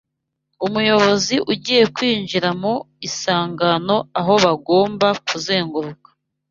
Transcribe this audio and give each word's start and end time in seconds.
Umuyobozi 0.65 1.35
ugiye 1.51 1.83
kwinjira 1.95 2.49
mu 2.61 2.73
isangano 3.07 3.97
aho 4.19 4.33
bagomba 4.43 5.07
kuzenguruka 5.27 6.07